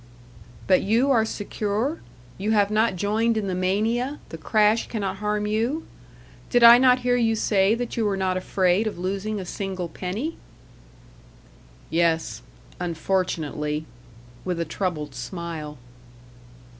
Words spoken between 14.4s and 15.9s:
with a troubled smile.